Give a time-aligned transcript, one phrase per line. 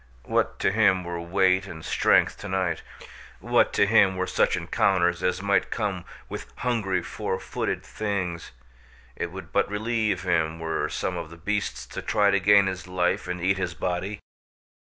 [0.23, 2.81] What to him were weight and strength to night?
[3.39, 8.49] What to him were such encounters as might come with hungry four footed things?
[9.15, 12.87] It would but relieve him were some of the beasts to try to gain his
[12.87, 14.17] life and eat his body.